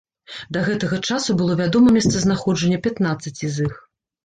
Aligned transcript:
Да 0.55 0.63
гэтага 0.69 0.99
часу 1.09 1.35
было 1.43 1.59
вядома 1.61 1.95
месцазнаходжанне 1.99 2.83
пятнаццаці 2.91 3.53
з 3.61 3.71
іх. 3.71 3.81